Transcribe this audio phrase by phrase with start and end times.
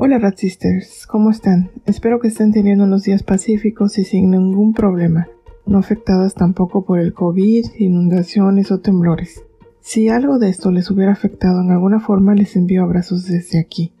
[0.00, 1.72] Hola Rat Sisters, ¿cómo están?
[1.84, 5.26] Espero que estén teniendo unos días pacíficos y sin ningún problema,
[5.66, 9.42] no afectadas tampoco por el COVID, inundaciones o temblores.
[9.80, 13.92] Si algo de esto les hubiera afectado en alguna forma, les envío abrazos desde aquí.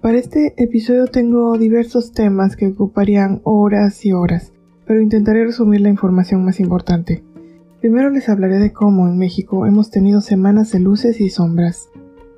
[0.00, 4.52] Para este episodio tengo diversos temas que ocuparían horas y horas,
[4.84, 7.22] pero intentaré resumir la información más importante.
[7.80, 11.88] Primero les hablaré de cómo en México hemos tenido semanas de luces y sombras.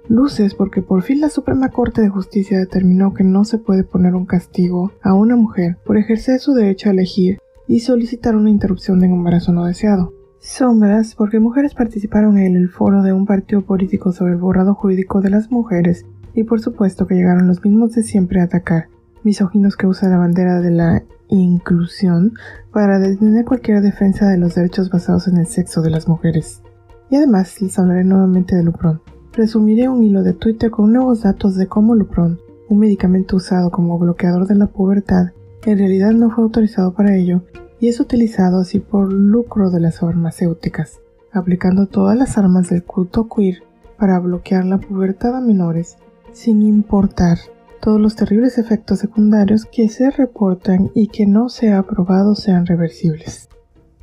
[0.08, 4.14] Luces porque por fin la Suprema Corte de Justicia determinó que no se puede poner
[4.14, 9.00] un castigo a una mujer por ejercer su derecho a elegir y solicitar una interrupción
[9.00, 10.12] de embarazo no deseado.
[10.38, 15.20] Sombras porque mujeres participaron en el foro de un partido político sobre el borrado jurídico
[15.20, 18.88] de las mujeres y por supuesto que llegaron los mismos de siempre a atacar,
[19.24, 22.34] misóginos que usan la bandera de la inclusión
[22.72, 26.62] para detener cualquier defensa de los derechos basados en el sexo de las mujeres.
[27.10, 29.00] Y además les hablaré nuevamente de Lupron.
[29.36, 33.98] Resumiré un hilo de Twitter con nuevos datos de cómo Lupron, un medicamento usado como
[33.98, 35.32] bloqueador de la pubertad,
[35.66, 37.42] en realidad no fue autorizado para ello
[37.78, 41.00] y es utilizado así por lucro de las farmacéuticas,
[41.32, 43.62] aplicando todas las armas del culto queer
[43.98, 45.98] para bloquear la pubertad a menores,
[46.32, 47.36] sin importar
[47.82, 52.64] todos los terribles efectos secundarios que se reportan y que no se ha probado sean
[52.64, 53.50] reversibles.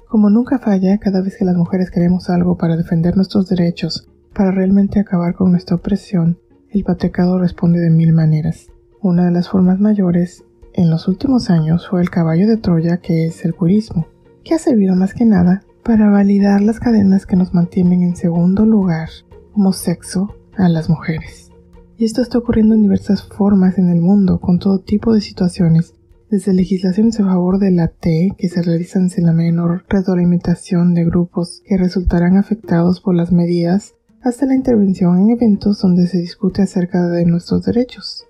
[0.07, 4.51] Como nunca falla, cada vez que las mujeres queremos algo para defender nuestros derechos, para
[4.51, 6.39] realmente acabar con nuestra opresión,
[6.69, 8.67] el patriarcado responde de mil maneras.
[9.01, 13.27] Una de las formas mayores en los últimos años fue el caballo de Troya que
[13.27, 14.07] es el purismo,
[14.43, 18.65] que ha servido más que nada para validar las cadenas que nos mantienen en segundo
[18.65, 19.09] lugar
[19.53, 21.51] como sexo a las mujeres.
[21.97, 25.93] Y esto está ocurriendo en diversas formas en el mundo, con todo tipo de situaciones,
[26.29, 31.05] desde legislaciones a favor de la T, que se realizan sin la menor retroalimentación de
[31.05, 36.61] grupos que resultarán afectados por las medidas, hasta la intervención en eventos donde se discute
[36.61, 38.25] acerca de nuestros derechos.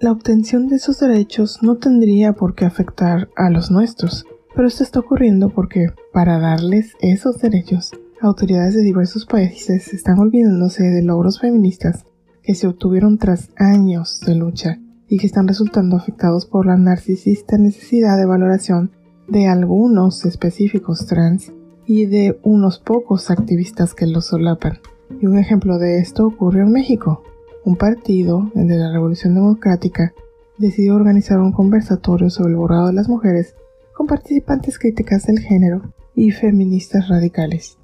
[0.00, 4.84] La obtención de esos derechos no tendría por qué afectar a los nuestros, pero esto
[4.84, 11.40] está ocurriendo porque, para darles esos derechos, autoridades de diversos países están olvidándose de logros
[11.40, 12.04] feministas
[12.42, 14.78] que se obtuvieron tras años de lucha
[15.08, 18.92] y que están resultando afectados por la narcisista necesidad de valoración
[19.28, 21.52] de algunos específicos trans
[21.86, 24.78] y de unos pocos activistas que los solapan.
[25.20, 27.22] Y un ejemplo de esto ocurrió en México.
[27.64, 30.12] Un partido, el de la Revolución Democrática,
[30.58, 33.54] decidió organizar un conversatorio sobre el borrado de las mujeres
[33.94, 37.78] con participantes críticas del género y feministas radicales.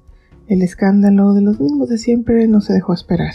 [0.47, 3.33] El escándalo de los mismos de siempre no se dejó esperar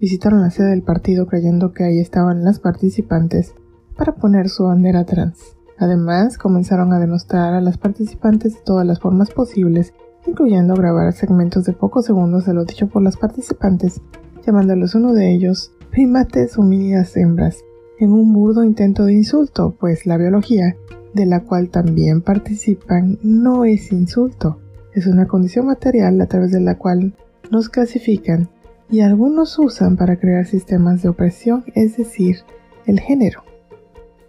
[0.00, 3.54] visitaron la sede del partido creyendo que ahí estaban las participantes
[3.96, 5.55] para poner su bandera trans.
[5.78, 9.92] Además, comenzaron a denostar a las participantes de todas las formas posibles,
[10.26, 14.00] incluyendo grabar segmentos de pocos segundos de lo dicho por las participantes,
[14.46, 17.64] llamándolos uno de ellos primates humillas hembras,
[17.98, 20.76] en un burdo intento de insulto, pues la biología,
[21.14, 24.60] de la cual también participan, no es insulto,
[24.92, 27.14] es una condición material a través de la cual
[27.50, 28.48] nos clasifican
[28.90, 32.38] y algunos usan para crear sistemas de opresión, es decir,
[32.86, 33.42] el género.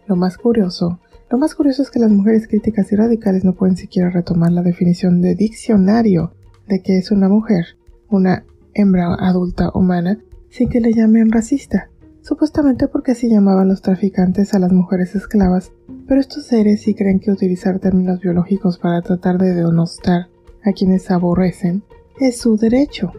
[0.08, 3.75] Lo más curioso, lo más curioso es que las mujeres críticas y radicales no pueden
[3.75, 6.31] siquiera retomar la definición de diccionario
[6.67, 7.65] de que es una mujer,
[8.09, 11.89] una hembra adulta humana, sin que le llamen racista,
[12.21, 15.71] supuestamente porque así llamaban los traficantes a las mujeres esclavas,
[16.07, 20.29] pero estos seres sí creen que utilizar términos biológicos para tratar de denostar
[20.63, 21.83] a quienes aborrecen
[22.19, 23.11] es su derecho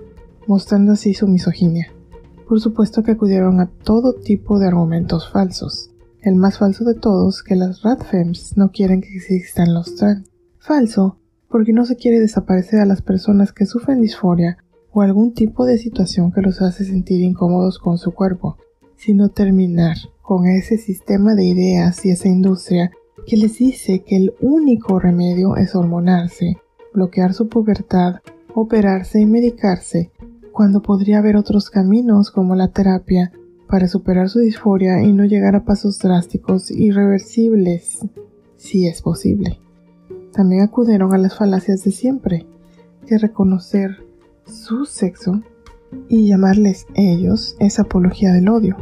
[0.46, 1.92] mostrando así su misoginia.
[2.48, 5.90] Por supuesto que acudieron a todo tipo de argumentos falsos.
[6.28, 10.28] El más falso de todos, que las Radfems no quieren que existan los trans.
[10.58, 11.16] Falso,
[11.48, 14.58] porque no se quiere desaparecer a las personas que sufren disforia
[14.92, 18.58] o algún tipo de situación que los hace sentir incómodos con su cuerpo,
[18.94, 22.90] sino terminar con ese sistema de ideas y esa industria
[23.26, 26.58] que les dice que el único remedio es hormonarse,
[26.92, 28.16] bloquear su pubertad,
[28.54, 30.10] operarse y medicarse
[30.52, 33.32] cuando podría haber otros caminos como la terapia
[33.68, 38.00] para superar su disforia y no llegar a pasos drásticos irreversibles,
[38.56, 39.60] si es posible.
[40.32, 42.46] También acudieron a las falacias de siempre,
[43.06, 43.96] que reconocer
[44.44, 45.42] su sexo
[46.08, 48.76] y llamarles ellos es apología del odio.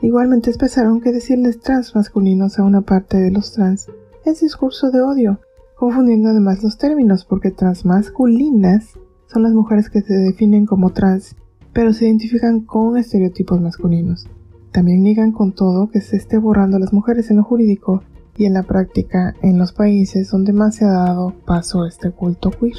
[0.00, 3.88] Igualmente expresaron que decirles trans masculinos a una parte de los trans
[4.24, 5.40] es discurso de odio,
[5.76, 11.36] confundiendo además los términos porque transmasculinas son las mujeres que se definen como trans,
[11.72, 14.26] pero se identifican con estereotipos masculinos.
[14.72, 18.02] También niegan con todo que se esté borrando a las mujeres en lo jurídico
[18.36, 22.10] y en la práctica en los países donde más se ha dado paso a este
[22.10, 22.76] culto queer.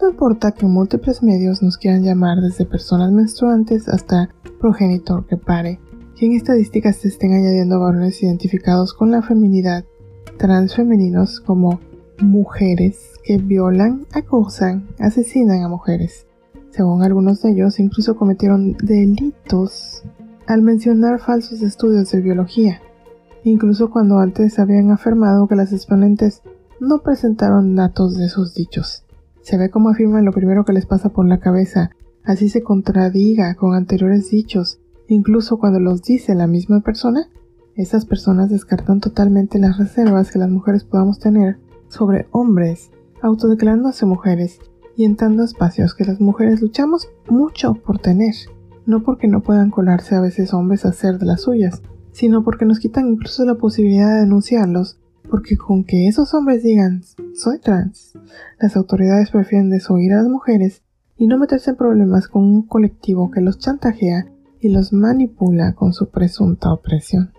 [0.00, 4.30] No importa que múltiples medios nos quieran llamar desde personas menstruantes hasta
[4.60, 5.78] progenitor que pare,
[6.16, 9.84] que en estadísticas se estén añadiendo varones identificados con la feminidad,
[10.38, 11.80] transfemeninos como
[12.20, 16.26] mujeres que violan, acosan, asesinan a mujeres.
[16.70, 20.04] Según algunos de ellos, incluso cometieron delitos
[20.46, 22.80] al mencionar falsos estudios de biología,
[23.44, 26.42] incluso cuando antes habían afirmado que las exponentes
[26.80, 29.04] no presentaron datos de sus dichos.
[29.42, 31.90] Se ve como afirman lo primero que les pasa por la cabeza,
[32.24, 37.28] así se contradiga con anteriores dichos, incluso cuando los dice la misma persona.
[37.74, 41.58] Estas personas descartan totalmente las reservas que las mujeres podamos tener
[41.88, 42.90] sobre hombres,
[43.22, 44.60] autodeclarándose mujeres
[44.96, 48.34] y entrando espacios que las mujeres luchamos mucho por tener,
[48.86, 51.82] no porque no puedan colarse a veces hombres a hacer de las suyas,
[52.12, 54.98] sino porque nos quitan incluso la posibilidad de denunciarlos,
[55.30, 57.02] porque con que esos hombres digan
[57.34, 58.14] soy trans,
[58.58, 60.82] las autoridades prefieren desoír a las mujeres
[61.16, 64.26] y no meterse en problemas con un colectivo que los chantajea
[64.60, 67.32] y los manipula con su presunta opresión.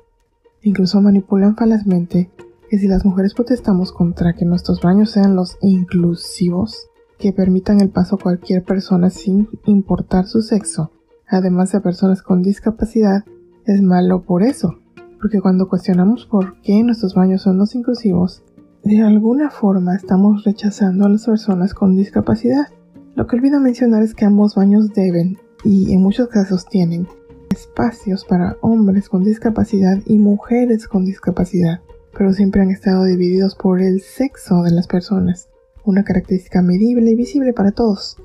[0.62, 2.30] Incluso manipulan falazmente
[2.70, 6.88] que si las mujeres protestamos contra que nuestros baños sean los inclusivos,
[7.22, 10.92] que permitan el paso a cualquier persona sin importar su sexo,
[11.28, 13.24] además de personas con discapacidad,
[13.66, 14.80] es malo por eso,
[15.22, 18.44] porque cuando cuestionamos por qué nuestros baños son los inclusivos,
[18.84, 22.70] de alguna forma estamos rechazando a las personas con discapacidad.
[23.16, 27.08] Lo que olvido mencionar es que ambos baños deben, y en muchos casos tienen,
[27.52, 31.82] espacios para hombres con discapacidad y mujeres con discapacidad,
[32.18, 35.51] pero siempre han estado divididos por el sexo de las personas,
[35.86, 38.18] una característica medible y visible para todos,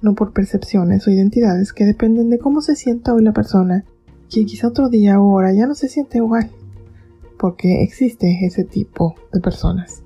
[0.00, 3.84] no por percepciones o identidades que dependen de cómo se sienta hoy la persona,
[4.30, 6.50] que quizá otro día o hora ya no se siente igual,
[7.38, 10.02] porque existe ese tipo de personas.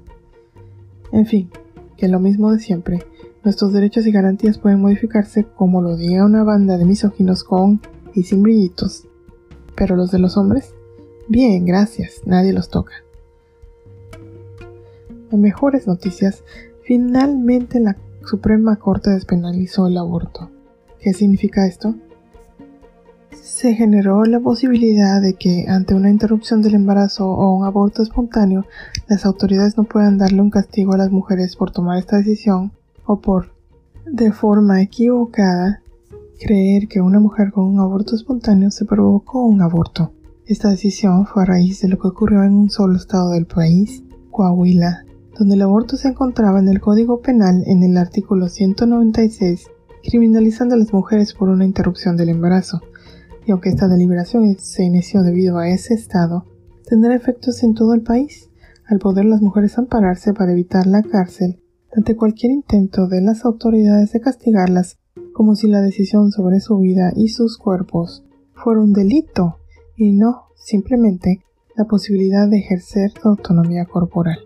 [1.12, 1.50] En fin,
[1.96, 2.98] que lo mismo de siempre,
[3.44, 7.80] nuestros derechos y garantías pueden modificarse como lo diga una banda de misóginos con
[8.14, 9.06] y sin brillitos.
[9.76, 10.74] Pero los de los hombres,
[11.28, 12.92] bien, gracias, nadie los toca.
[15.30, 16.42] En mejores noticias,
[16.86, 20.50] finalmente la Suprema Corte despenalizó el aborto.
[21.00, 21.96] ¿Qué significa esto?
[23.32, 28.66] Se generó la posibilidad de que ante una interrupción del embarazo o un aborto espontáneo,
[29.08, 32.72] las autoridades no puedan darle un castigo a las mujeres por tomar esta decisión
[33.04, 33.52] o por,
[34.06, 35.82] de forma equivocada,
[36.40, 40.12] creer que una mujer con un aborto espontáneo se provocó un aborto.
[40.46, 44.04] Esta decisión fue a raíz de lo que ocurrió en un solo estado del país,
[44.30, 45.05] Coahuila,
[45.38, 49.66] donde el aborto se encontraba en el Código Penal en el artículo 196,
[50.02, 52.80] criminalizando a las mujeres por una interrupción del embarazo.
[53.46, 56.44] Y aunque esta deliberación se inició debido a ese estado,
[56.86, 58.50] tendrá efectos en todo el país,
[58.86, 61.60] al poder las mujeres ampararse para evitar la cárcel
[61.96, 64.98] ante cualquier intento de las autoridades de castigarlas
[65.32, 68.24] como si la decisión sobre su vida y sus cuerpos
[68.54, 69.56] fuera un delito
[69.96, 71.42] y no simplemente
[71.74, 74.38] la posibilidad de ejercer su autonomía corporal.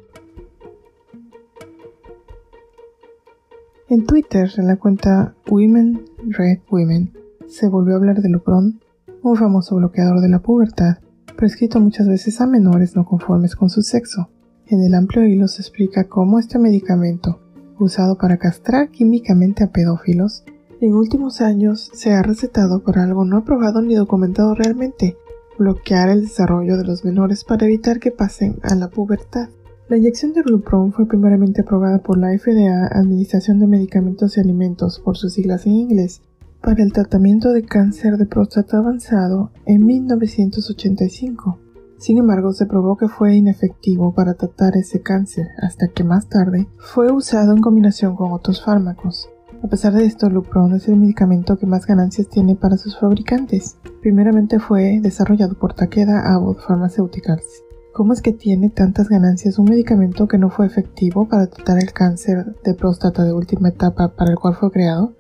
[3.91, 7.13] En Twitter, en la cuenta Women Red Women,
[7.49, 8.79] se volvió a hablar de Lupron,
[9.25, 10.99] un famoso bloqueador de la pubertad,
[11.37, 14.31] prescrito muchas veces a menores no conformes con su sexo.
[14.67, 17.41] En el amplio hilo se explica cómo este medicamento,
[17.81, 20.45] usado para castrar químicamente a pedófilos,
[20.81, 25.17] en últimos años se ha recetado por algo no aprobado ni documentado realmente,
[25.59, 29.49] bloquear el desarrollo de los menores para evitar que pasen a la pubertad.
[29.91, 35.01] La inyección de Glupron fue primeramente aprobada por la FDA, Administración de Medicamentos y Alimentos,
[35.01, 36.23] por sus siglas en inglés,
[36.63, 41.59] para el tratamiento de cáncer de próstata avanzado en 1985.
[41.99, 46.69] Sin embargo, se probó que fue inefectivo para tratar ese cáncer hasta que más tarde
[46.79, 49.29] fue usado en combinación con otros fármacos.
[49.61, 53.77] A pesar de esto, Lupron es el medicamento que más ganancias tiene para sus fabricantes.
[54.03, 57.65] Primeramente fue desarrollado por Takeda Abbott Pharmaceuticals.
[58.01, 61.93] ¿Cómo es que tiene tantas ganancias un medicamento que no fue efectivo para tratar el
[61.93, 65.13] cáncer de próstata de última etapa para el cual fue creado?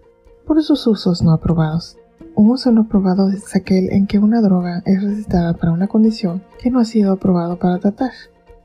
[0.46, 1.98] Por sus usos no aprobados.
[2.34, 6.42] Un uso no aprobado es aquel en que una droga es recetada para una condición
[6.58, 8.12] que no ha sido aprobado para tratar.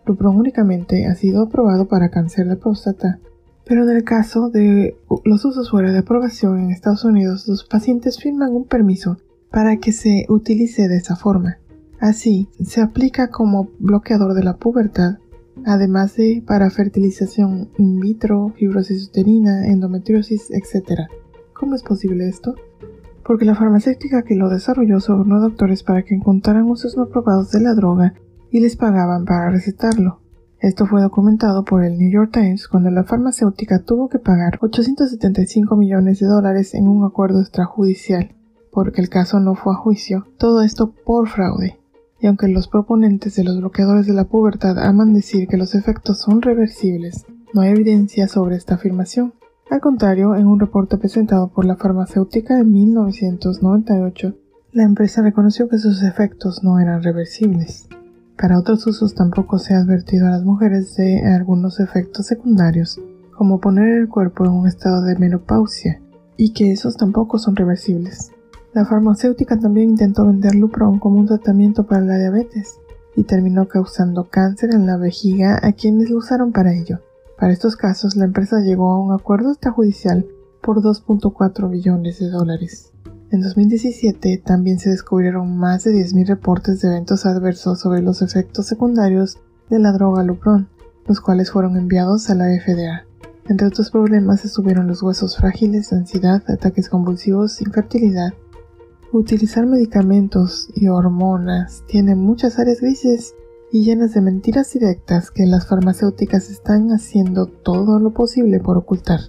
[0.06, 3.20] Lupron únicamente ha sido aprobado para cáncer de próstata,
[3.66, 4.96] pero en el caso de
[5.26, 9.18] los usos fuera de aprobación en Estados Unidos, los pacientes firman un permiso
[9.52, 11.58] para que se utilice de esa forma.
[12.00, 15.18] Así, se aplica como bloqueador de la pubertad,
[15.66, 21.08] además de para fertilización in vitro, fibrosis uterina, endometriosis, etc.
[21.54, 22.56] ¿Cómo es posible esto?
[23.24, 27.62] Porque la farmacéutica que lo desarrolló sobornó doctores para que encontraran usos no aprobados de
[27.62, 28.14] la droga
[28.52, 30.20] y les pagaban para recetarlo.
[30.60, 35.76] Esto fue documentado por el New York Times cuando la farmacéutica tuvo que pagar 875
[35.76, 38.36] millones de dólares en un acuerdo extrajudicial
[38.76, 41.80] porque el caso no fue a juicio, todo esto por fraude.
[42.20, 46.20] Y aunque los proponentes de los bloqueadores de la pubertad aman decir que los efectos
[46.20, 49.34] son reversibles, no hay evidencia sobre esta afirmación.
[49.70, 54.36] Al contrario, en un reporte presentado por la farmacéutica en 1998,
[54.74, 57.88] la empresa reconoció que sus efectos no eran reversibles.
[58.38, 63.00] Para otros usos tampoco se ha advertido a las mujeres de algunos efectos secundarios,
[63.32, 66.02] como poner el cuerpo en un estado de menopausia,
[66.36, 68.32] y que esos tampoco son reversibles.
[68.76, 72.78] La farmacéutica también intentó vender Lupron como un tratamiento para la diabetes,
[73.16, 77.00] y terminó causando cáncer en la vejiga a quienes lo usaron para ello.
[77.40, 80.26] Para estos casos, la empresa llegó a un acuerdo extrajudicial
[80.62, 82.92] por 2.4 billones de dólares.
[83.32, 88.66] En 2017 también se descubrieron más de 10.000 reportes de eventos adversos sobre los efectos
[88.66, 89.38] secundarios
[89.70, 90.68] de la droga Lupron,
[91.08, 93.06] los cuales fueron enviados a la FDA.
[93.48, 98.34] Entre otros problemas estuvieron los huesos frágiles, ansiedad, ataques convulsivos, infertilidad.
[99.12, 103.36] Utilizar medicamentos y hormonas tiene muchas áreas grises
[103.72, 109.20] y llenas de mentiras directas que las farmacéuticas están haciendo todo lo posible por ocultar.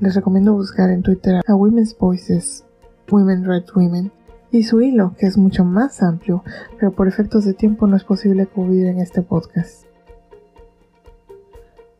[0.00, 2.64] Les recomiendo buscar en Twitter a Women's Voices
[3.10, 4.12] Women Red Women
[4.50, 6.42] y su hilo, que es mucho más amplio,
[6.78, 9.84] pero por efectos de tiempo no es posible cubrir en este podcast.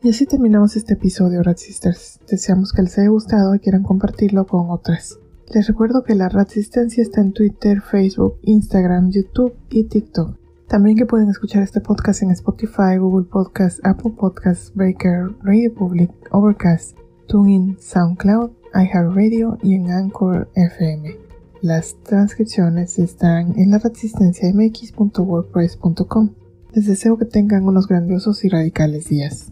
[0.03, 2.19] Y así terminamos este episodio, Rat Sisters.
[2.27, 5.20] Deseamos que les haya gustado y quieran compartirlo con otras.
[5.53, 10.37] Les recuerdo que la Resistencia está en Twitter, Facebook, Instagram, YouTube y TikTok.
[10.67, 16.09] También que pueden escuchar este podcast en Spotify, Google Podcasts, Apple Podcasts, Breaker, Radio Public,
[16.31, 21.17] Overcast, TuneIn, SoundCloud iHeartRadio y en Anchor FM.
[21.61, 26.29] Las transcripciones están en la resistencia mx.wordpress.com.
[26.73, 29.51] Les deseo que tengan unos grandiosos y radicales días.